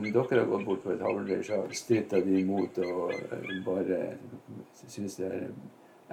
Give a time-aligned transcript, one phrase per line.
[0.00, 3.98] om dere har gått bort på et havrereir, så stritter de imot og eh, bare
[4.88, 5.42] syns det er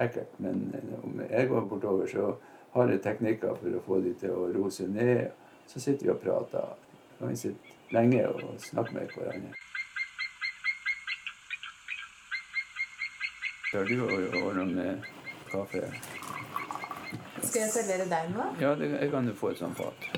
[0.04, 0.34] ekkelt.
[0.44, 2.34] Men eh, om jeg går bortover, så
[2.74, 5.30] har jeg teknikker for å få de til å roe seg ned.
[5.68, 6.76] Så sitter vi og prater.
[7.18, 9.56] Kan vi sitte lenge og snakke med hverandre.
[13.72, 14.04] Har du
[14.44, 15.08] ordna med
[15.48, 15.88] kaffe?
[17.42, 18.52] Skal jeg servere deg noe?
[18.60, 20.08] Ja, det, jeg kan jo få et sånt fat.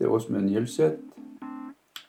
[0.00, 0.96] Heter Åsmund Gylseth.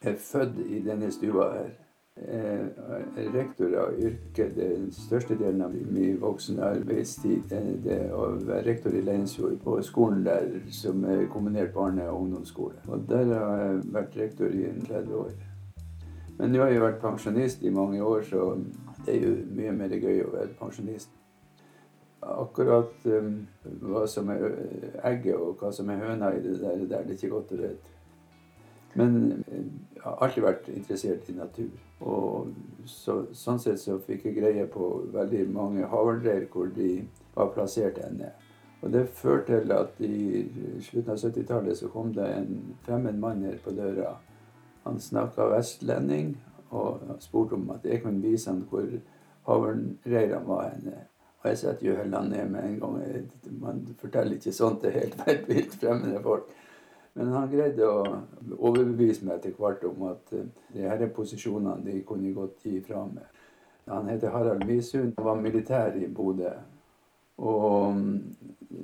[0.02, 1.70] Er født i denne stua her.
[2.16, 4.56] Er rektor av yrket.
[4.56, 7.52] Den største delen av min voksne arbeidstid
[7.84, 12.22] det er å være rektor i Leinsfjord, på skolen der som er kombinert barne- og
[12.22, 12.80] ungdomsskole.
[12.88, 15.32] Og der har jeg vært rektor i 30 år.
[16.40, 18.56] Men nå har jeg vært pensjonist i mange år, så
[19.06, 21.10] det er jo mye mer gøy å være pensjonist.
[22.22, 23.48] Akkurat um,
[23.82, 24.44] hva som er
[25.10, 27.62] egget og hva som er høna i det der, det er det ikke godt å
[27.64, 27.98] vite.
[28.94, 29.64] Men eh,
[29.96, 31.72] jeg har alltid vært interessert i natur.
[32.02, 32.52] Og
[32.90, 36.94] så, sånn sett så fikk jeg greie på veldig mange havreir hvor de
[37.36, 38.32] var plassert henne.
[38.82, 40.42] Og det førte til at i
[40.82, 44.16] slutten av 70-tallet så kom det en fremmed mann her på døra.
[44.88, 46.34] Han snakka vestlending
[46.72, 48.88] og spurte om at jeg kunne vise ham hvor
[49.46, 51.06] havreirene var henne.
[51.42, 52.98] Og jeg setter jo hellene ned med en gang.
[53.62, 55.18] Man forteller ikke sånt til helt
[55.50, 56.52] vilt fremmede folk.
[57.18, 58.04] Men han greide å
[58.56, 63.04] overbevise meg etter hvert om at uh, de her posisjonene de kunne godt gi fra
[63.10, 63.26] meg.
[63.90, 66.54] Han heter Harald Misund og var militær i Bodø.
[67.42, 68.06] Og um,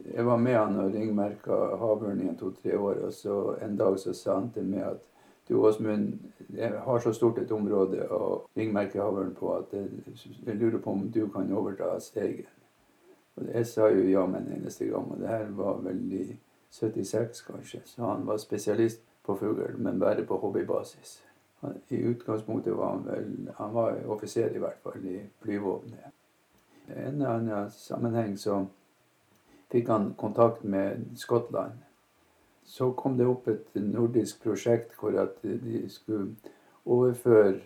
[0.09, 3.05] jeg var med han og ringmerka havørn i to-tre år.
[3.07, 5.05] Og så en dag så sa han til meg at
[5.49, 6.13] du Åsmund,
[6.55, 8.21] jeg har så stort et område å
[8.57, 9.89] ringmerke havørn på at jeg,
[10.45, 12.49] jeg lurer på om du kan overta steigen.
[13.37, 15.11] Og jeg sa jo ja med en eneste gang.
[15.11, 16.25] Og det her var vel i
[16.73, 17.81] 76 kanskje.
[17.85, 21.21] Så han var spesialist på fugl, men bare på hobbybasis.
[21.59, 26.13] Han, I utgangspunktet var han vel Han var offiser i hvert fall i flyvåpenet.
[26.87, 28.65] I en eller annen sammenheng så
[29.71, 31.83] fikk han kontakt med Skottland.
[32.67, 36.35] Så kom det opp et nordisk prosjekt hvor at de skulle
[36.85, 37.61] overføre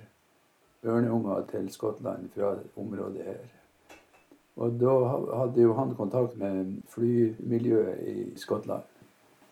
[0.85, 3.41] ørneunger til Skottland fra området her.
[4.61, 4.93] Og da
[5.39, 8.85] hadde jo han kontakt med flymiljøet i Skottland.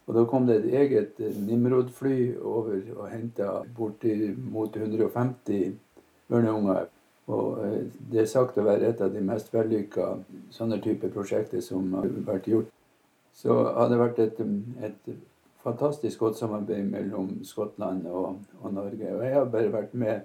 [0.09, 5.75] Og da kom det et eget Nimrod-fly over og henta bortimot 150
[6.33, 6.89] ørneunger.
[7.29, 10.07] Og eh, det er sagt å være et av de mest vellykka
[10.53, 12.71] sånne type prosjekter som har vært gjort.
[13.38, 14.41] Så hadde det vært et,
[14.88, 15.11] et
[15.63, 19.15] fantastisk godt samarbeid mellom Skottland og, og, Norge.
[19.15, 20.19] Og jeg har bare vært med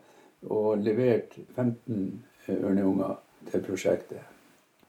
[0.50, 3.16] og levert 15 ørneunger
[3.50, 4.20] til prosjektet.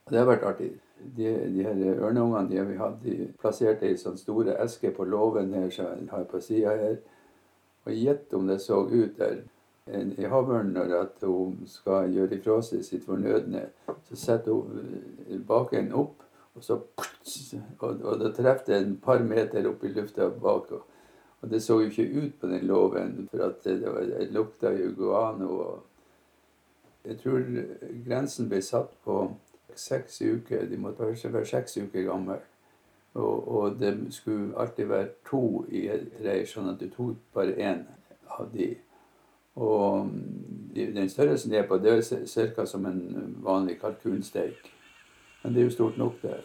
[0.06, 0.72] Og det har vært artig.
[1.17, 5.06] De, de her ørneungene de har vi hatt de plasserte i sånne store esker på
[5.06, 6.95] låven her så jeg har på sida her.
[7.85, 9.44] Og gjett om det så ut der.
[9.85, 13.67] I havørnen når at hun skal gjøre ifra seg sitt fornødne,
[14.07, 16.25] så setter hun baken opp,
[16.56, 16.80] og så
[17.80, 20.72] Og, og da traff det en par meter opp i lufta bak.
[20.72, 20.84] Og,
[21.42, 24.72] og det så jo ikke ut på den låven, for at det, var, det lukta
[24.72, 25.48] jo guano.
[25.48, 25.84] Og
[27.06, 27.42] jeg tror
[28.06, 29.18] grensen ble satt på
[29.76, 30.68] seks uker.
[30.70, 32.40] De måtte være, være seks uker gamle.
[33.16, 37.56] Og, og, det skulle alltid være to i et reir, sånn at du tok bare
[37.56, 37.86] én
[38.38, 38.74] av de.
[39.56, 40.10] Og
[40.76, 42.66] den størrelsen de er på, det er ca.
[42.66, 44.75] som en vanlig kalkunsteik.
[45.45, 46.38] Men det er jo stort nok, det.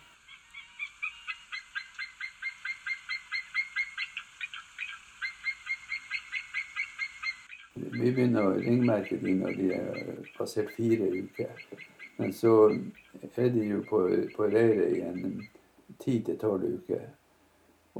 [7.74, 10.02] Vi begynner å ringmerke de når de er
[10.36, 11.64] passert fire uker.
[12.18, 12.52] Men så
[13.32, 14.02] er de jo på,
[14.36, 15.48] på reiret i en
[16.04, 17.08] ti til tolv uker.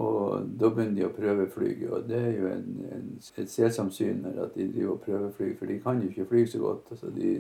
[0.01, 1.73] Og da begynner de å prøvefly.
[1.91, 3.09] Og det er jo en, en,
[3.43, 6.61] et selsomt syn at de driver og prøveflyr, for de kan jo ikke fly så
[6.63, 6.93] godt.
[6.95, 7.35] Altså de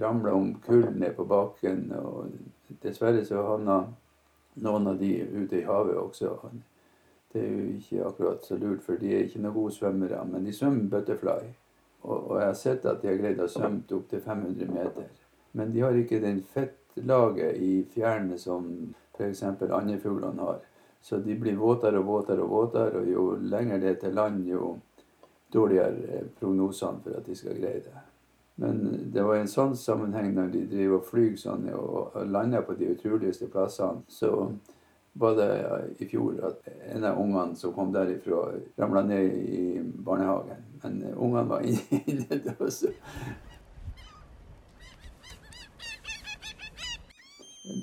[0.00, 1.90] ramler om kull ned på bakken.
[1.98, 2.30] Og
[2.82, 3.82] dessverre så havna
[4.64, 6.32] noen av de ute i havet også.
[7.32, 10.22] Det er jo ikke akkurat så lurt, for de er ikke noen gode svømmere.
[10.32, 11.52] Men de svømmer butterfly.
[12.00, 15.12] Og, og jeg har sett at de har greid å svømme opptil 500 meter.
[15.52, 18.72] Men de har ikke den fettlaget i fjærene som
[19.18, 19.44] f.eks.
[19.68, 20.64] andefuglene har.
[21.00, 24.44] Så de blir våtere og våtere og våtere, og jo lenger det er til land,
[24.48, 24.76] jo
[25.52, 28.02] dårligere er prognosene for at de skal greie det.
[28.60, 28.82] Men
[29.12, 32.90] det var en sånn sammenheng når de driver og flyr sånn og lander på de
[32.92, 34.04] utroligste plassene.
[34.12, 34.34] Så
[35.12, 35.48] var det
[36.04, 38.42] i fjor at en av ungene som kom derifra,
[38.78, 40.66] ramla ned i barnehagen.
[40.82, 41.64] Men ungene var
[42.04, 42.68] inne da.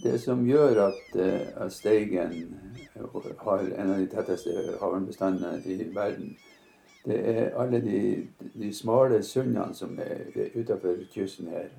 [0.04, 2.34] Det som gjør at, eh, at Steigen
[3.38, 6.36] har en av de tetteste havørnbestandene i verden,
[7.08, 8.00] det er alle de,
[8.54, 11.70] de smale sundene som er utenfor kysten her.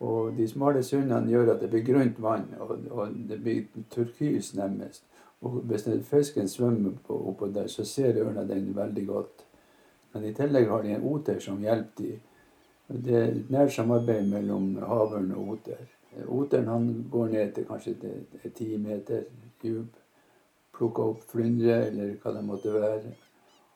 [0.00, 4.54] Og de smale sundene gjør at det blir grønt vann, og, og det blir turkys
[4.54, 5.02] nærmest.
[5.40, 9.44] Og hvis fisken svømmer oppå der, så ser ørna den veldig godt.
[10.12, 12.26] Men i tillegg har de en oter som hjelper dem.
[12.90, 15.82] Det er et nært samarbeid mellom havørn og oter.
[16.26, 17.94] Oteren går ned til kanskje
[18.54, 19.22] ti meter
[19.62, 19.99] dyp,
[20.80, 23.12] plukker opp flyndre eller hva det måtte være.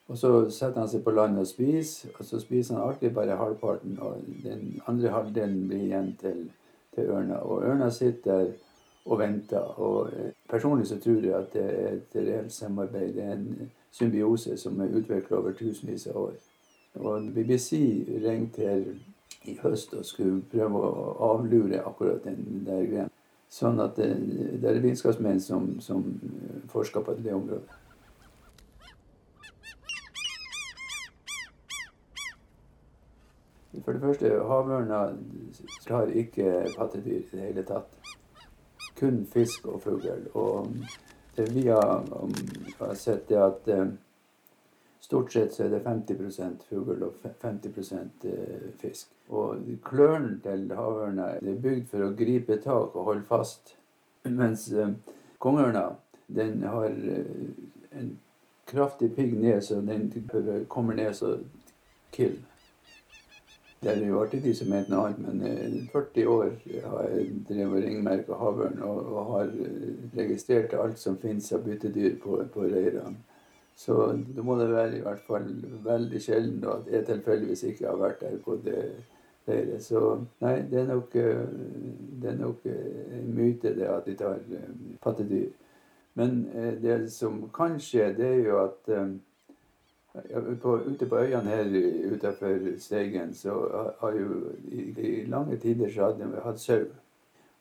[0.09, 3.39] Og så setter han seg på land og spiser, og så spiser han alltid bare
[3.41, 3.97] halvparten.
[4.05, 6.43] Og den andre halvdelen blir igjen til,
[6.97, 7.41] til ørna.
[7.41, 8.51] Og ørna sitter
[9.05, 9.81] og venter.
[9.81, 13.15] Og eh, personlig så tror jeg at det er et reelt samarbeid.
[13.15, 16.37] Det er en symbiose som er utvikla over tusenvis av år.
[16.95, 17.73] Og BBC
[18.25, 18.85] ringte her
[19.45, 23.09] i høst og skulle prøve å avlure akkurat den der greia.
[23.55, 24.09] Sånn at det,
[24.59, 26.03] det er vitenskapsmenn som, som
[26.73, 27.81] forsker på det området.
[33.85, 35.01] For det første, havørna
[35.91, 37.99] har ikke pattedyr i det hele tatt
[38.99, 40.27] kun fisk og fugl.
[40.35, 40.75] Og
[41.37, 42.03] det vi har,
[42.79, 43.91] har sett, er at eh,
[45.05, 47.93] stort sett så er det 50% fugl og 50
[48.31, 49.11] eh, fisk.
[49.29, 53.77] Og klørne til havørna er bygd for å gripe tak og holde fast.
[54.25, 54.97] Mens eh,
[55.39, 55.91] kongeørna
[56.73, 56.97] har
[57.93, 58.15] en
[58.65, 60.09] kraftig pigg ned, så den
[60.69, 61.37] kommer ned så
[62.13, 62.39] kill.
[63.85, 66.53] Det er jo alltid de som mente noe annet, men 40 eh, år
[66.89, 72.17] har jeg drevet ringmerka havørn og, og, har eh, registrert alt som finnes av byttedyr
[72.23, 73.19] på, på reirene.
[73.77, 75.49] Så da må det være i hvert fall
[75.85, 78.85] veldig sjelden at jeg tilfeldigvis ikke har vært der på det
[79.49, 79.83] reiret.
[79.83, 80.03] Så
[80.45, 81.43] nei, det er nok, eh,
[82.23, 84.41] det er nok en myte det at de tar
[85.03, 85.51] pattedyr.
[86.15, 86.45] Men
[86.79, 88.91] det som kan skje, det er jo at
[90.63, 91.65] på, ute på øyene her
[92.13, 93.55] utenfor Steigen så
[94.01, 96.85] har jo i, i lange tider så hadde vi hatt sau.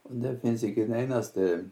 [0.03, 1.63] Og det finnes ikke en eneste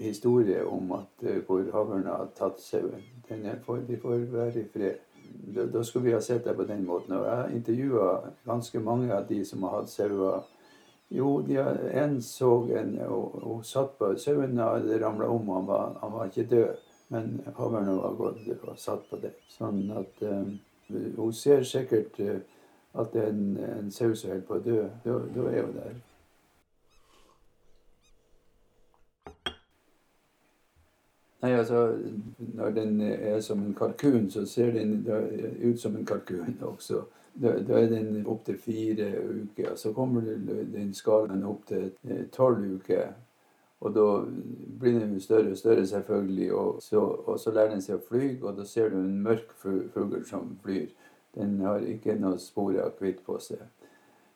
[0.00, 3.13] historie om at hvor havørna har tatt sauen.
[3.28, 5.02] De får være i fred.
[5.54, 7.16] Da, da, skulle vi ha sett det på den måten.
[7.16, 8.10] Og jeg intervjua
[8.46, 10.44] ganske mange av de som har hatt sauer.
[11.08, 11.58] Jo, de
[11.92, 16.26] en så en og, og satt på Sauen Det ramla om, han var, han var
[16.26, 16.74] ikke død.
[17.08, 19.34] Men havørna var gått og satt på det.
[19.48, 22.40] Sånn at um, hun ser sikkert uh,
[22.94, 24.80] at det er en, en sau som holder på å dø.
[25.04, 25.94] Da, da er hun der.
[31.44, 31.98] Nei, altså,
[32.38, 35.06] Når den er som en kalkun, så ser den
[35.70, 37.02] ut som en kalkun også.
[37.42, 39.10] Da, da er den opptil fire
[39.42, 39.74] uker.
[39.76, 40.20] Så kommer
[40.72, 43.12] den skallen opp til eh, tolv uker.
[43.80, 44.06] Og da
[44.80, 46.54] blir den større og større, selvfølgelig.
[46.54, 49.52] Og så, og så, lærer den seg å fly, og da ser du en mørk
[49.60, 50.86] fugl som flyr.
[51.34, 53.60] Den har ikke noe spor av hvitt på seg.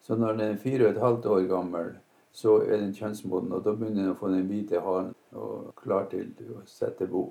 [0.05, 1.94] Så når den er fire og et halvt år gammel,
[2.32, 6.09] så er den kjønnsmoden, og da begynner den å få den hvite halen og klar
[6.13, 7.29] til å sette bo.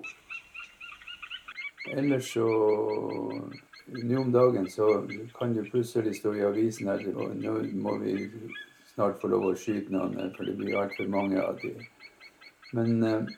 [1.94, 2.48] Ellers så
[3.88, 4.84] Nå om dagen så
[5.38, 8.18] kan du plutselig stå i avisen her og nå må vi
[8.90, 11.72] snart få lov å skyte noen, for det blir altfor mange av de.
[12.76, 13.30] Men eh,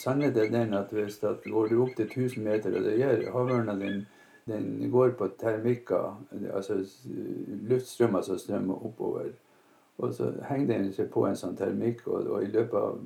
[0.00, 3.26] sannheten er den at hvis at går du opp til 1000 meter, og det gjør
[3.34, 4.06] havørna din
[4.48, 6.78] den går på termikker, altså
[7.68, 9.26] luftstrømmer som strømmer oppover.
[9.98, 13.00] Og så henger den seg på en sånn termikk, og, og, i løpet av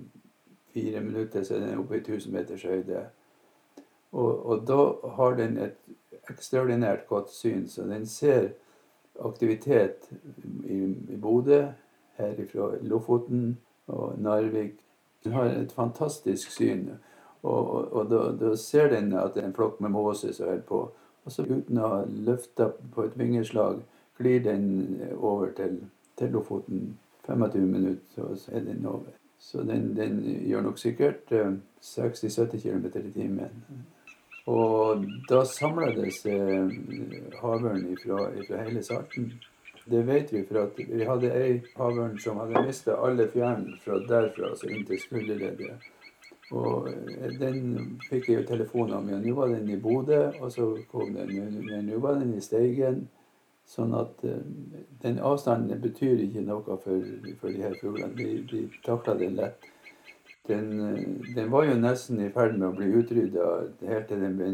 [0.75, 3.07] fire minutter så er den oppe i 1000 meters høyde.
[4.13, 8.53] Og, og, da har den et ekstraordinært godt syn, så den ser
[9.25, 10.11] aktivitet
[10.65, 10.79] i,
[11.15, 11.65] i Bodø,
[12.17, 14.83] her fra Lofoten og Narvik
[15.25, 16.91] den har et fantastisk syn.
[17.43, 20.49] Og, og, og da, da, ser den at det er en flokk med måser som
[20.49, 20.83] holder på.
[21.25, 23.83] Og så uten å løfte på et vingeslag
[24.19, 24.67] glir den
[25.19, 25.79] over til,
[26.19, 26.99] til Lofoten.
[27.27, 29.22] 25 minutter, så er den over.
[29.43, 31.33] Så den, den gjør nok sikkert
[31.83, 33.65] 60-70 km i timen.
[34.51, 36.77] Og da samler seg
[37.43, 38.29] havørn fra
[38.63, 39.33] hele Salten.
[39.85, 43.99] Det vet vi, for at vi hadde ei havørn som hadde mista alle fjærene fra
[44.07, 45.89] derfra altså inntil skulderleddet.
[46.53, 49.09] Og eh, den fikk jeg jo telefon om.
[49.11, 51.33] Ja, nå var den i Bodø, og så kom den.
[51.67, 53.07] Men nå var den i Steigen.
[53.69, 54.41] Sånn at uh,
[55.03, 57.07] den avstanden betyr ikke noe for,
[57.41, 58.15] for de her fuglene.
[58.19, 59.69] De, de takler den lett.
[60.49, 63.49] Den, uh, den, var jo nesten i ferd med å bli utrydda
[63.89, 64.53] helt til den ble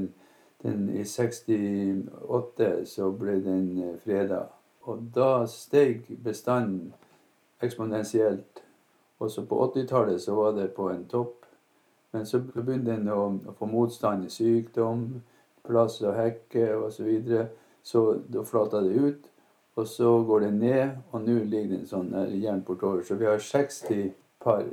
[0.63, 3.69] den, I 68 så ble den
[4.03, 4.49] freda.
[4.91, 6.93] Og da steg bestanden
[7.63, 8.63] eksponentielt.
[9.19, 11.47] Også på 80-tallet så var det på en topp.
[12.13, 15.21] Men så begynte den å, å få motstand i sykdom,
[15.67, 16.95] plass å hekke osv.
[16.97, 17.49] Så, videre.
[17.83, 19.29] Så da flater det ut.
[19.79, 23.05] Og så går det ned, og nå ligger det en sånn jernport over.
[23.07, 24.09] Så vi har 60
[24.43, 24.65] par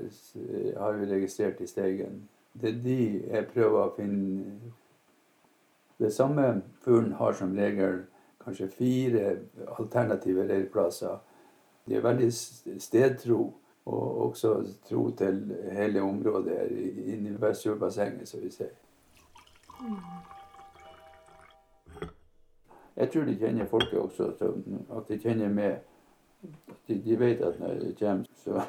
[0.79, 2.23] har vi registrert i Steigen.
[2.53, 2.97] Det er de
[3.27, 4.73] jeg prøver å finne
[5.99, 8.01] Det samme fuglen har som regel
[8.43, 9.37] kanskje fire
[9.79, 11.21] alternative leirplasser.
[11.87, 12.31] De er veldig
[12.81, 13.53] stedtro,
[13.85, 14.55] og også
[14.89, 16.73] tro til hele området her
[17.13, 18.73] inne i Vestfjordbassenget, som vi sier.
[22.95, 24.31] Jeg tror de kjenner folket også,
[24.97, 25.75] at de kjenner med.
[26.87, 28.61] De, de vet at når det kommer, så,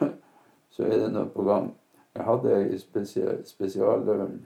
[0.70, 1.70] så, er det noe på gang.
[2.16, 2.78] Jeg hadde ei
[3.44, 4.40] spesialørn,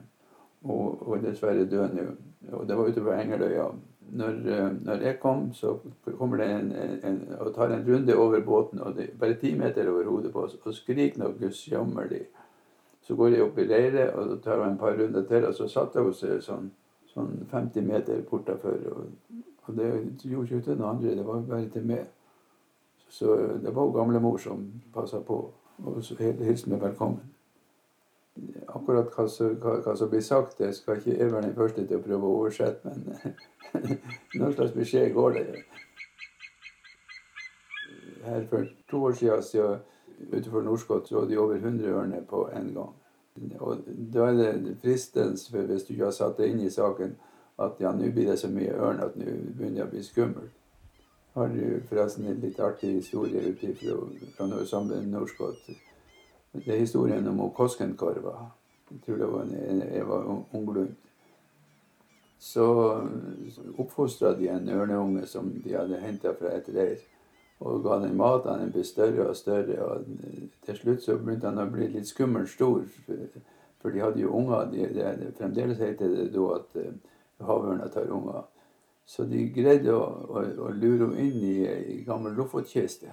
[0.63, 2.11] og, og dessverre død nå.
[2.51, 3.69] Og det var ute på Engeløya
[4.11, 5.77] når, eh, når, jeg kom, så
[6.17, 6.71] kommer det en,
[7.03, 10.43] en, og tar en runde over båten, og er bare ti meter over hodet på
[10.43, 12.25] oss, og skriker noe gudsjammerlig.
[13.01, 16.03] Så går jeg opp i leiret og tar en par runder til, og så satte
[16.03, 16.69] hun seg sånn,
[17.13, 18.83] sånn 50 meter bortafor.
[18.91, 19.39] Og,
[19.71, 22.07] og det gjorde ikke til noen andre, det var bare til meg.
[23.11, 25.37] Så det var gamlemor som passa på
[25.81, 27.23] og hilste meg velkommen.
[28.67, 32.03] Akkurat hva, hva som, blir sagt, det skal ikke jeg være den første til å
[32.05, 33.33] prøve å oversette, men
[34.39, 35.63] noen slags beskjed går det.
[38.23, 39.79] Her For to år siden siden
[40.31, 42.95] utenfor Norskott så var de over 100 ørner på en gang.
[43.59, 47.15] Og Da er det fristende, hvis du ikke har satt deg inn i saken,
[47.65, 49.25] at ja, nå blir det så mye ørn at nå
[49.57, 50.57] begynner det å bli skummelt.
[51.33, 53.95] Har du forresten en litt artig historie ute fra,
[54.35, 54.47] fra
[55.07, 55.69] Norskott?
[56.51, 58.49] Det er historien om Koskenkorva.
[58.91, 60.17] Jeg tror det var en Eva
[60.51, 60.95] Unglund.
[62.39, 62.65] Så
[63.77, 66.99] oppfostra de en ørneunge som de hadde henta fra et reir.
[67.59, 68.43] Og ga den mat.
[68.43, 69.83] den ble større og større.
[69.85, 70.05] og
[70.65, 72.83] Til slutt så begynte han å bli litt skummelt stor.
[73.81, 74.65] For de hadde jo unger.
[74.71, 76.91] De, de, fremdeles heter det da at uh,
[77.47, 78.45] havørna tar unger.
[79.05, 83.09] Så de greide å, å, å lure henne inn i ei gammel lofotkiste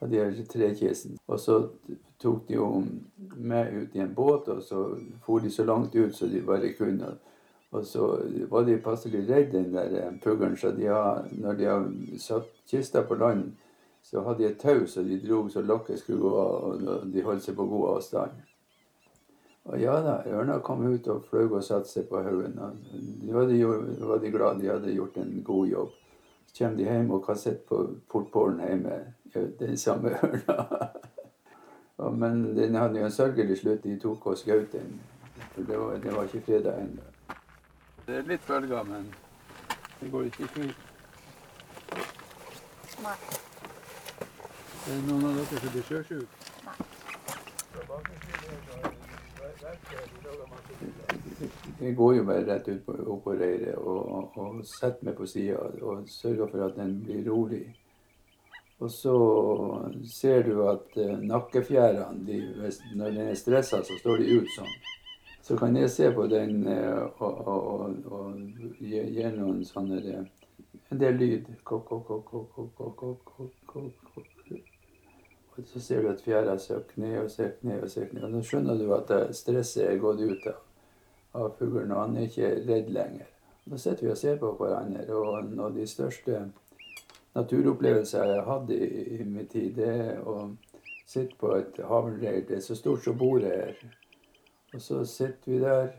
[0.00, 1.16] Og de her trekistene.
[1.26, 1.56] Og så
[2.22, 4.84] tok de henne med ut i en båt, og så
[5.24, 7.16] for de så langt ut så de bare kunne.
[7.70, 8.04] Og så
[8.48, 13.02] var de passelig redd den der fuglen, så de har, når de har satt kista
[13.02, 13.50] på land,
[14.02, 17.24] så hadde de et tau så de dro så lokket skulle gå av, og de
[17.26, 18.38] holdt seg på god avstand.
[19.68, 22.54] Og ja da, ørna kom ut og fløy og satte seg på haugen.
[22.56, 22.70] Da
[23.34, 23.58] var, de,
[24.00, 25.90] var de glad de hadde gjort en god jobb.
[26.46, 27.76] Så kommer de hjem og kan sitte på
[28.08, 28.94] portpålen hjemme
[29.60, 30.56] den samme ørna.
[32.16, 33.84] Men den hadde jo en sørgelig slutt.
[33.84, 35.00] De tok og skjøt den.
[35.52, 37.02] For det var, det var ikke fredag ennå.
[38.06, 39.10] Det er litt bølger, men
[40.00, 40.76] det går ikke fint.
[43.04, 43.18] Nei.
[44.88, 46.36] Er det noen av dere som blir sjøsjuke?
[46.64, 46.76] Nei.
[51.80, 55.26] Jeg går jo bare rett ut på, opp på reiret og, og setter meg på
[55.26, 57.64] sida og sørger for at den blir rolig.
[58.78, 59.14] Og så
[60.06, 62.38] ser du at uh, nakkefjærene,
[62.94, 64.74] når den er stressa, så står de ut sånn.
[65.42, 68.38] Så kan jeg se på den uh, og, og, og,
[68.78, 70.26] gi, gi, noen sånne uh,
[70.88, 71.48] En del lyd.
[71.68, 72.44] Kok, kok, kok,
[72.80, 74.37] og
[75.66, 78.22] så ser du at fjæra søker ned og søker ned og søker ned.
[78.22, 80.62] Og da skjønner du at stresset er gått ut av,
[81.34, 83.26] av fuglen, og han er ikke redd lenger.
[83.68, 86.46] Da sitter vi og ser på hverandre, og når de største
[87.34, 88.84] naturopplevelser jeg har hatt i,
[89.18, 90.38] i min tid, det er å
[91.08, 92.44] sitte på et havreir.
[92.48, 93.82] Det er så stort som bordet her.
[94.74, 95.90] Og så sitter vi der.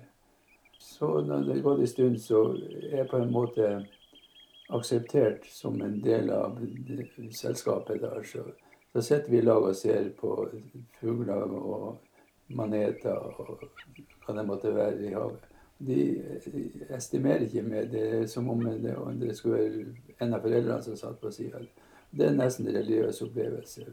[0.79, 3.69] Så når det har gått en stund, så er jeg på en måte
[4.69, 6.59] akseptert som en del av
[7.35, 8.23] selskapet der.
[8.23, 8.45] Så,
[8.99, 10.33] så sitter vi i lag og ser på
[10.99, 13.63] fugler og maneter og
[14.25, 16.23] hva det måtte være i havet de
[16.89, 19.85] estimerer ikke med det som om det, det skulle være
[20.19, 21.61] en av foreldrene som satt på sida.
[22.11, 23.85] Det er nesten en religiøs opplevelse.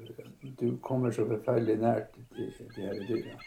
[0.58, 3.38] Du kommer så forferdelig nært de, de her dyra.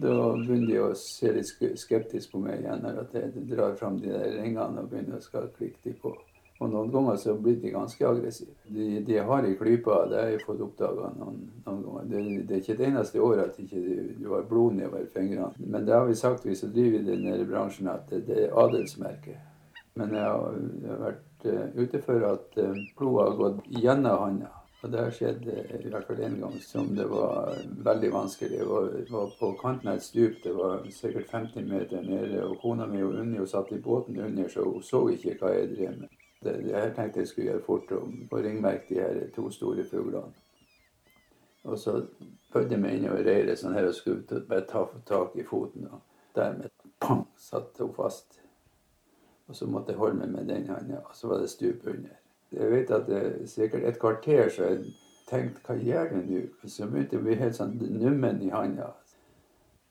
[0.00, 4.12] Da begynner de å se litt skeptisk på meg igjen når jeg drar fram de
[4.12, 6.12] der ringene og begynner å skal klikke de på.
[6.60, 8.52] Og noen ganger så blir de ganske aggressive.
[8.68, 12.10] De, de har i klypa, det har jeg fått oppdaga noen, noen, ganger.
[12.10, 15.48] Det, det, er ikke det eneste året at ikke du, ikke har blod nedover fingrene.
[15.64, 18.60] Men det har vi sagt, vi som driver i denne bransjen, at det, det er
[18.60, 19.40] adelsmerket.
[19.96, 24.22] Men jeg har, jeg har vært uh, ute for at uh, blodet har gått gjennom
[24.26, 24.52] handa.
[24.80, 27.56] Og det har skjedd uh, i hvert fall én gang som det var
[27.88, 28.60] veldig vanskelig.
[28.60, 32.44] Jeg var, på kanten av et stup, det var sikkert 50 meter nede.
[32.44, 35.72] Og kona mi og Unni satt i båten under, så hun så ikke hva jeg
[35.72, 36.19] drev med.
[36.44, 39.84] Det, det her tenkte jeg skulle gjøre fort om å ringmerke de her to store
[39.84, 40.32] fuglene.
[41.64, 41.98] Og så
[42.52, 45.90] bødde jeg meg innover reiret sånn her og skulle bare ta tak i foten.
[45.92, 46.00] Og
[46.36, 46.70] dermed
[47.00, 48.40] pang, satt hun fast.
[49.48, 52.16] Og så måtte jeg holde meg med den hånda, og så var det stup under.
[52.52, 54.94] Jeg vet at det er sikkert et kvarter så jeg
[55.28, 56.40] tenkte hva gjør du nå?
[56.66, 58.88] Så begynte jeg å bli helt sånn nummen i hånda.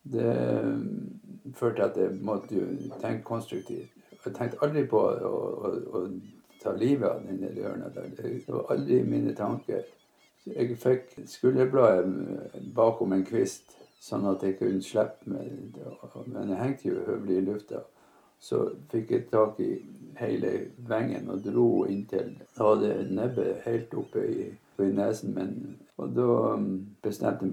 [0.09, 0.33] Det
[1.55, 2.65] førte til at jeg måtte
[3.03, 3.93] tenke konstruktivt.
[4.25, 5.31] Jeg tenkte aldri på å,
[5.69, 6.03] å, å
[6.63, 7.89] ta livet av denne ørna.
[7.93, 9.83] Det var aldri mine tanker.
[10.45, 15.79] Jeg fikk skulderbladet bakom en kvist, sånn at jeg kunne slippe med
[16.25, 17.83] Men jeg hengte jo høvelig i lufta.
[18.39, 19.73] Så fikk jeg tak i
[20.19, 20.51] hele
[20.87, 24.45] vengen og dro inntil Jeg hadde nebbet helt oppe i,
[24.79, 25.57] i nesen min.
[25.99, 26.69] Og da um,
[27.03, 27.51] bestemte jeg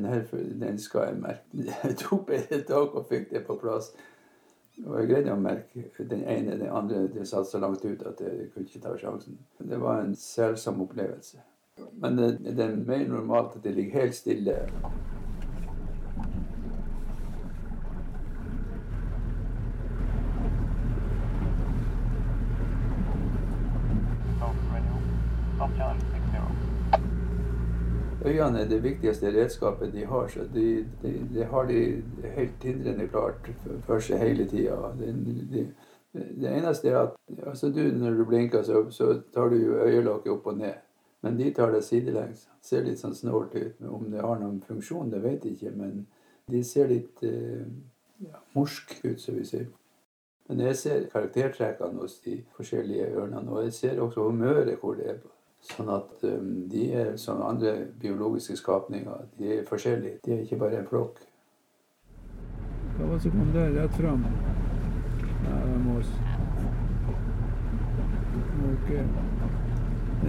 [0.00, 1.44] meg for den den skal jeg merke.
[1.84, 3.92] Jeg tok et tak og fikk det på plass.
[4.86, 6.58] Og jeg greide å merke den ene.
[6.58, 9.38] Den andre det satt så langt ut at jeg kunne ikke ta sjansen.
[9.58, 11.42] Det var en selsom opplevelse.
[12.02, 14.58] Men det, det er mer normalt at det ligger helt stille.
[28.24, 30.28] Øynene er det viktigste redskapet de har.
[30.28, 32.02] så De, de, de har de
[32.36, 33.50] helt tindrende klart
[33.86, 34.76] for seg hele tida.
[34.98, 35.66] Det,
[36.12, 37.10] det, eneste er at
[37.46, 40.74] altså du, når du blinker, så, så tar du jo øyelokket opp og ned.
[41.22, 42.48] Men de tar det sidelengs.
[42.62, 43.82] Ser litt sånn snålt ut.
[43.86, 45.74] Om det har noen funksjon, det vet jeg ikke.
[45.78, 46.06] Men
[46.50, 47.62] de ser litt eh,
[48.26, 49.68] ja, ut, som vi sier.
[50.48, 53.50] Men jeg ser karaktertrekkene hos de forskjellige ørnene.
[53.50, 55.22] Og jeg ser også humøret hvor det er.
[55.62, 59.28] Sånn at um, de er som andre biologiske skapninger.
[59.38, 60.18] De er forskjellige.
[60.24, 61.22] De er ikke bare en flokk.
[62.96, 64.24] Hva var det som kom der rett fram?
[65.82, 66.10] Mås.
[68.72, 69.04] Okay.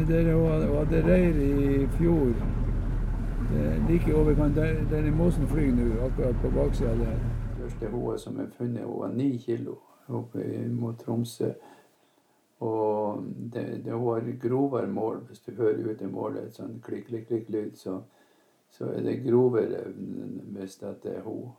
[0.08, 0.38] Dere
[0.78, 2.32] hadde reir i fjor.
[3.90, 4.56] Like overkant.
[4.56, 7.18] Der, der måsen flyr nå, akkurat på baksida der.
[7.18, 11.54] Det første hoa som er funnet, hun var ni kilo oppe mot Tromsø.
[12.64, 13.24] Og
[13.54, 15.18] det, det var grovere mål.
[15.28, 17.98] Hvis du hører ut i målet et sånn klikk-klikk-lyd, så,
[18.72, 19.82] så, er det grovere
[20.56, 21.50] hvis det er hun.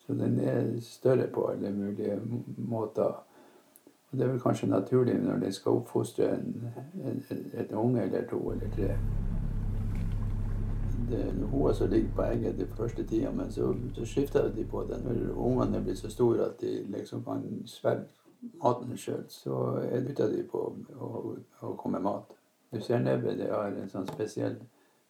[0.00, 2.16] Så den er større på alle mulige
[2.56, 3.20] måter.
[4.10, 6.70] Og Det er vel kanskje naturlig når de skal oppfostre en,
[7.04, 7.20] en,
[7.54, 8.96] et unge eller to eller tre.
[11.10, 14.64] Det er hun som ligger på egget den første tida, men så, så skifter de
[14.64, 18.19] på det når ungene er blitt så store at de liksom kan svelge
[18.62, 19.24] maten sjøl.
[19.28, 19.62] Så
[20.06, 22.36] bytter de på å, å komme mat.
[22.70, 24.60] Du ser nebbet, det har en sånn spesiell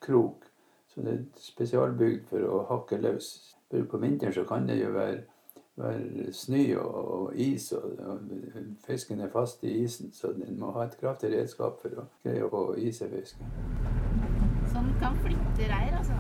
[0.01, 0.47] krok.
[0.91, 3.35] Så det er spesialbygd for å hakke løs.
[3.71, 5.21] På vinteren så kan det jo være
[5.81, 8.19] være snø og, is, og, og,
[8.87, 12.45] fisken er fast i isen, så den må ha et kraftig redskap for å greie
[12.45, 13.53] å få i fisken.
[14.67, 16.19] Så den kan flytte reir, altså?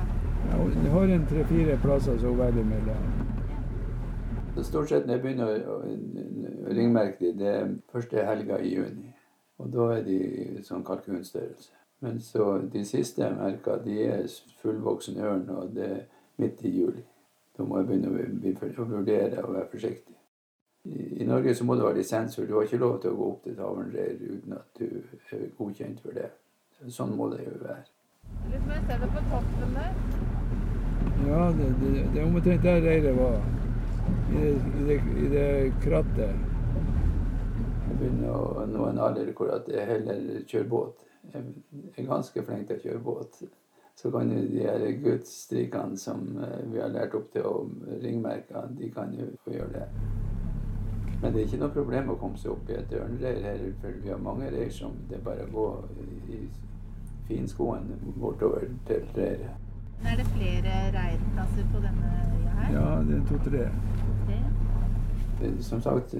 [0.50, 3.10] Ja, den har en tre-fire plasser så velger mellom.
[4.62, 5.76] Stort sett når jeg begynner å,
[6.70, 6.76] å
[7.20, 9.12] de det er første helga i juni.
[9.60, 10.18] Og da er de
[10.64, 11.74] sånn kalkunstørrelse.
[12.00, 14.22] Men så de siste jeg merka, de er
[14.62, 16.06] fullvoksen ørn, og det er
[16.40, 17.04] midt i juli.
[17.56, 18.08] Da må jeg begynne
[18.80, 20.16] å vurdere og være forsiktig.
[20.88, 23.26] I, Norge så må du ha lisens, for du har ikke lov til å gå
[23.34, 24.86] opp til tavernreir uten at du
[25.36, 26.30] er godkjent for det.
[26.88, 27.84] Sånn må det jo være.
[28.48, 29.92] Litt mer ser på toppen der.
[31.26, 33.42] Ja, det, det, det er omtrent der reiret var.
[34.30, 35.50] I det, i det, i det
[35.84, 36.49] krattet.
[38.00, 41.02] Jeg begynner å nå en alder hvor jeg heller kjører båt.
[41.34, 41.42] Jeg
[41.96, 43.42] er ganske flink til å kjøre båt
[44.02, 47.54] så kan jo de her gudsstrikene som eh, vi har lært opp til å
[48.00, 49.88] ringmerke, de kan jo få gjøre det.
[51.20, 53.98] Men det er ikke noe problem å komme seg opp i et ørnereir her, for
[54.04, 55.66] vi har mange reir som det er bare å gå
[56.32, 56.40] i
[57.28, 59.66] finskoen bortover til reiret.
[60.00, 62.72] Er det flere reirplasser på denne øya her?
[62.78, 63.66] Ja, det er to-tre.
[65.60, 66.14] Som sagt,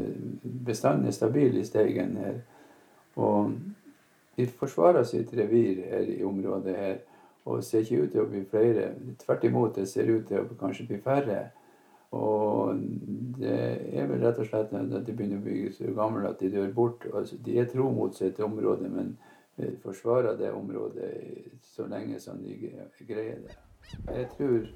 [0.66, 2.40] bestanden er stabil i Steigen her.
[3.16, 3.52] Og
[4.37, 6.98] vi forsvarer sitt revir her i området her.
[7.44, 8.90] Og ser ikke ut til å bli flere.
[9.20, 11.40] Tvert imot, det ser ut til å kanskje bli færre.
[12.16, 12.80] Og
[13.38, 13.56] det
[13.94, 16.72] er vel rett og slett at de begynner å bli så gamle at de dør
[16.74, 17.06] bort.
[17.14, 19.14] Altså, de er tro mot sitt område, men
[19.83, 21.11] forsvarer det området
[21.74, 22.56] så lenge som de
[23.09, 23.56] greier det.
[24.09, 24.68] Jeg tror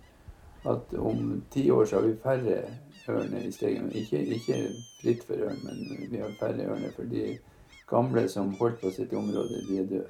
[0.75, 2.61] at om ti år så har vi færre
[3.13, 3.93] ørner i Steigen.
[3.93, 4.59] Ikke, ikke
[5.03, 6.93] fritt for ørn, men vi har færre ørner.
[6.97, 7.39] For de
[7.91, 10.07] gamle som holdt på sitt område, de er døde.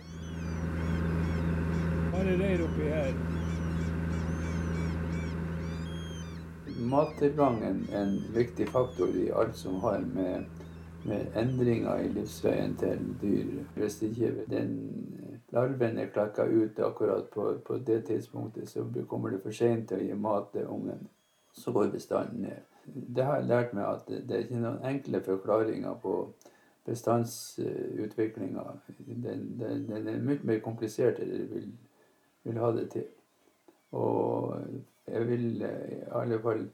[2.13, 3.15] Bare reir oppi her.
[6.85, 10.45] Mattilgang er en viktig faktor i alt som har med
[11.05, 13.65] med endringer i livsveien til dyr.
[13.75, 14.71] Hvis ikke den
[15.53, 20.01] larven er klekka ut akkurat på, på, det tidspunktet, så kommer det for seint til
[20.01, 21.09] å gi mat til ungen.
[21.53, 22.74] Så går bestanden ned.
[22.87, 26.15] Det har jeg lært meg at det er ikke noen enkle forklaringer på
[26.85, 28.65] bestandsutviklinga.
[28.99, 31.69] Den, den, den, er mye mer komplisert enn jeg vil,
[32.45, 33.07] vil ha det til.
[33.97, 34.57] Og
[35.09, 36.67] jeg vil i alle fall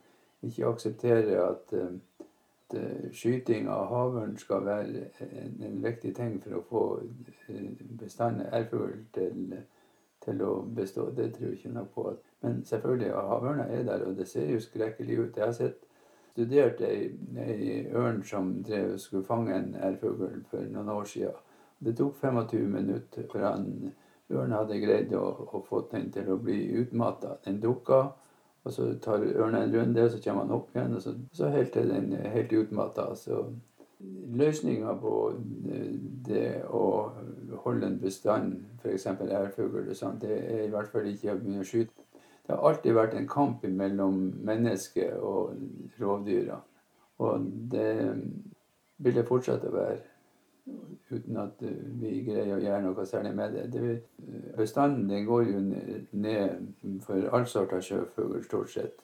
[0.42, 1.74] ikke akseptere at
[2.70, 6.82] at skyting av havørn skal være en, en, viktig ting for å få
[7.48, 9.56] eh, bestanden ærfugl til,
[10.24, 11.10] til, å bestå.
[11.16, 12.06] Det tror jeg ikke noe på.
[12.42, 15.36] Men selvfølgelig, havørna er der, og det ser jo skrekkelig ut.
[15.36, 15.86] Jeg har sett
[16.32, 21.46] studert ei, ei ørn som drev, skulle fange en ærfugl for noen år siden.
[21.80, 25.24] Det tok 25 minutter før ørnen hadde greid å,
[25.56, 27.38] å få den til å bli utmatta.
[27.44, 28.02] Den dukka.
[28.64, 31.48] Og så tar ørnen en runde, og så kommer han opp igjen, og så, så
[31.48, 33.06] helt til den er helt utmatta.
[34.40, 35.14] Løsninga på
[36.28, 36.84] det å
[37.64, 39.06] holde en bestand, f.eks.
[39.06, 39.88] ærfugl,
[40.20, 42.09] det er i hvert fall ikke å begynne å skyte.
[42.50, 45.52] Det har alltid vært en kamp mellom mennesket og
[46.00, 46.56] rovdyra.
[47.22, 47.92] Og det
[48.98, 50.00] vil det fortsette å være
[51.12, 51.62] uten at
[52.00, 53.68] vi greier å gjøre noe særlig med det.
[53.70, 55.62] det bestanden den går jo
[56.26, 58.98] ned for all sort av sjøfugl, stort sett.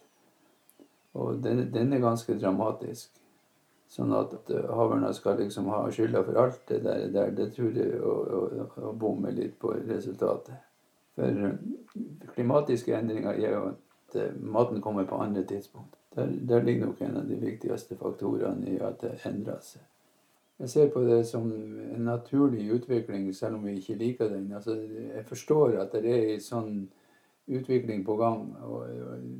[1.14, 3.22] Og den, den, er ganske dramatisk.
[3.86, 6.82] Sånn at havørna skal liksom ha skylda for alt det
[7.14, 10.65] der det tror jeg å, å, å bomme litt på resultatet.
[11.16, 15.96] For klimatiske endringer gjør jo at maten kommer på andre tidspunkt.
[16.16, 19.84] Der, der ligger nok en av de viktigste faktorene i at det endrer seg.
[20.58, 24.52] Jeg ser på det som en naturlig utvikling, selv om vi ikke liker den.
[24.56, 24.76] Altså,
[25.16, 26.70] jeg forstår at det er en sånn
[27.46, 28.56] utvikling på gang.
[28.64, 28.86] Og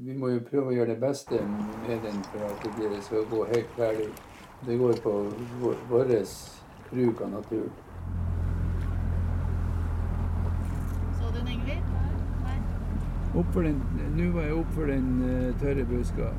[0.05, 1.41] vi må jo prøve å gjøre det beste
[1.87, 4.11] med den for at det skal gå helt ferdig.
[4.67, 5.15] Det går på
[5.91, 6.13] vår
[6.91, 7.73] bruk av naturen.
[11.17, 11.91] Så du den, Ingvild?
[12.45, 12.59] Nei?
[13.37, 16.31] Nå var jeg oppfor den uh, tørre buska.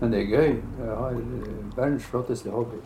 [0.00, 0.54] Men det er gøy.
[0.78, 2.76] Jeg har eh, verdens flotteste hobby.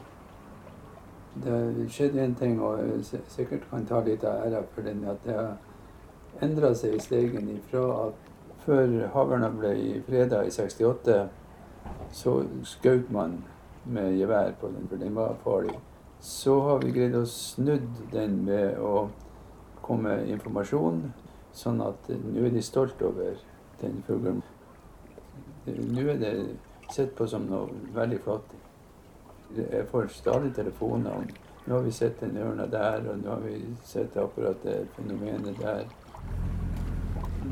[1.45, 5.25] Det skjedde en ting, og jeg sikkert kan ta litt av æra for den, at
[5.25, 8.29] det har endra seg i Steigen ifra at
[8.65, 11.17] før Haverna ble freda i 68,
[12.13, 13.39] så skjøt man
[13.85, 15.79] med gevær på den, for den var farlig.
[16.21, 19.09] Så har vi greid å snudd den ved å
[19.83, 21.07] komme med informasjon,
[21.57, 23.39] sånn at nå er de stolt over
[23.81, 24.43] den fuglen.
[25.67, 26.35] Nå er det
[26.95, 28.57] sett på som noe veldig flott.
[29.57, 31.31] Jeg får stadig telefoner om
[31.67, 35.59] nå har vi sett den ørna der, og nå har vi sett akkurat det fenomenet
[35.61, 35.85] der.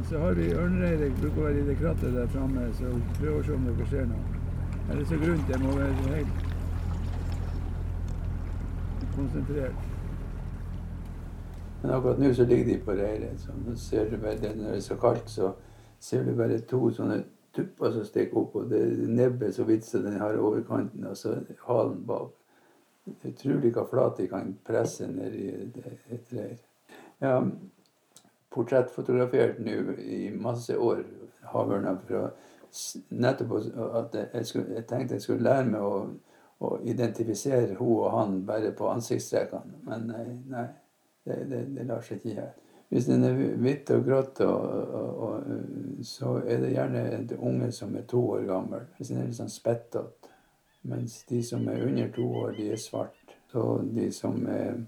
[0.08, 3.42] Så har vi ørnereiret, bruker å være i det krattet der framme, så prøv å
[3.44, 4.38] se om dere ser noe.
[4.88, 5.52] Det så grunt?
[5.52, 6.48] Jeg må være helt
[9.18, 9.88] konsentrert.
[11.82, 13.48] Men akkurat nå så ligger de på reiret.
[13.64, 15.52] Når det er så kaldt, så
[16.00, 17.22] ser du bare to sånne
[17.54, 21.16] tupper som stikker opp, og det er nebbet så vidt som den har overkanten, og
[21.16, 21.36] så
[21.66, 22.34] halen bak.
[23.24, 25.48] Utrolig hva flat de kan presse ned i
[26.12, 26.58] et reir.
[27.20, 27.48] Jeg har
[28.52, 31.02] portrettfotografert nå i masse år
[31.52, 32.34] havørna for
[33.08, 33.54] nettopp
[34.02, 36.02] at jeg, skulle, jeg, tenkte jeg skulle lære meg å,
[36.60, 39.80] å identifisere hun og han bare på ansiktstrekkene.
[39.88, 40.66] Men nei, nei
[41.28, 42.54] det, det, det lar seg ikke gjøre.
[42.88, 47.72] Hvis den er hvitt og grått, og, og, og, så er det gjerne en unge
[47.76, 48.86] som er to år gammel.
[48.96, 50.32] Hvis den er litt sånn spettete.
[50.88, 53.34] Mens de som er under to år, de er svart.
[53.52, 54.78] Så de som er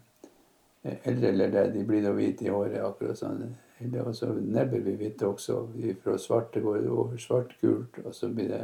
[1.04, 2.80] eldre eller det, de blir da hvite i håret.
[2.84, 3.50] akkurat sånn.
[3.80, 5.62] Eller også nebbet blir hvitt også.
[6.02, 8.62] Fra svarte går det over svart-gult, og så blir det,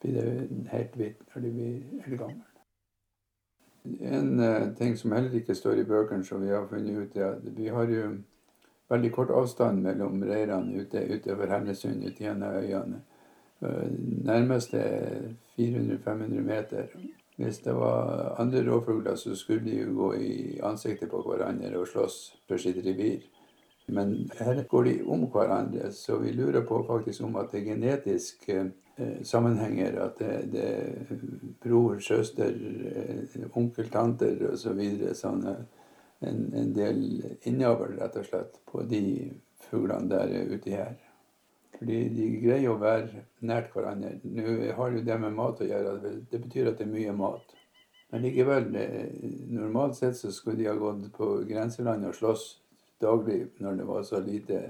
[0.00, 2.49] blir det helt hvitt når de blir eldgamle.
[3.84, 7.36] En uh, ting som heller ikke står i bøkene, som vi har funnet ut, er
[7.36, 8.10] at vi har jo
[8.90, 13.00] veldig kort avstand mellom reirene ute, utover Hemnesund, ute gjennom øyene.
[13.60, 13.90] Eh,
[14.24, 15.20] nærmeste er
[15.58, 16.86] 400-500 meter.
[17.36, 21.88] Hvis det var andre rovfugler, så skulle de jo gå i ansiktet på hverandre og
[21.88, 22.16] slåss
[22.48, 23.22] for sitt revir.
[23.92, 27.68] Men her går de om hverandre, så vi lurer på faktisk om at det er
[27.72, 29.98] genetiske eh, sammenhenger.
[30.04, 31.20] At det, det er
[31.62, 32.54] bror, søster,
[32.94, 34.62] eh, onkel, tanter osv.
[34.62, 35.56] Så videre, sånne
[36.20, 37.04] en, en del
[37.48, 39.04] innavl, rett og slett, på de
[39.70, 40.98] fuglene der ute her.
[41.78, 44.18] Fordi de greier å være nært hverandre.
[44.28, 45.96] Nå har jo det med mat å gjøre.
[46.30, 47.54] Det betyr at det er mye mat.
[48.10, 48.66] Men likevel,
[49.54, 52.48] normalt sett så skulle de ha gått på grenselandet og slåss
[53.00, 54.62] daglig når det var så lite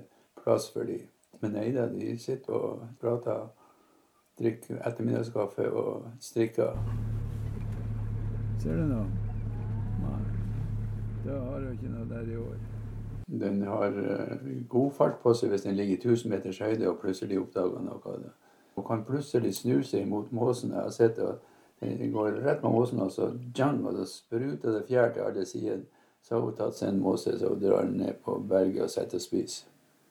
[0.43, 1.07] plass for dem.
[1.41, 3.47] Men nei da, de sitter og prater,
[4.39, 6.77] drikker ettermiddagskaffe og strikker.
[8.61, 9.05] Ser du nå?
[10.03, 10.21] Nei.
[11.25, 12.59] Da har hun ikke noe der i år.
[13.41, 16.99] Den har eh, god fart på seg hvis den ligger i 1000 meters høyde og
[17.01, 18.17] plutselig oppdager noe.
[18.25, 18.33] Da.
[18.77, 20.75] Og kan plutselig snu seg mot måsen.
[20.75, 21.47] Jeg har sett at
[21.81, 25.47] den går rett mot måsen, og så jang, og så spruter det fjær til alle
[25.47, 25.81] sider.
[26.23, 29.21] Så har hun tatt seg en Moses og drar den ned på berget og setter
[29.21, 29.67] og spiser.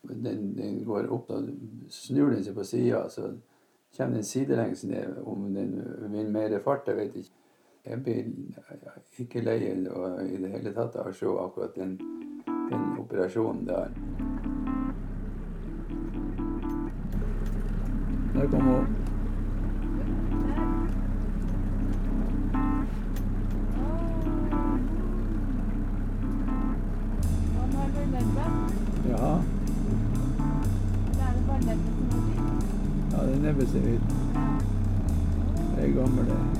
[0.09, 1.49] Den, den går opp, og
[1.91, 3.33] snur den seg på sida, så
[3.97, 5.19] kommer den sidelengs ned.
[5.27, 5.75] Om den
[6.13, 7.35] vil mer fart, jeg vet ikke.
[7.85, 8.25] Jeg blir
[9.19, 11.95] ikke lei i det hele tatt av å se akkurat den,
[12.45, 13.93] den operasjonen der.
[18.35, 18.98] Der kom hun.
[33.59, 34.01] Den ser ut.
[35.75, 36.58] Det er.